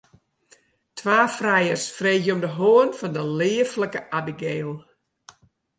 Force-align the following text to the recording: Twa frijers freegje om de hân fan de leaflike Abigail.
Twa 0.97 1.19
frijers 1.33 1.85
freegje 1.97 2.33
om 2.35 2.41
de 2.45 2.51
hân 2.57 2.89
fan 2.99 3.13
de 3.17 3.23
leaflike 3.39 3.99
Abigail. 4.19 4.71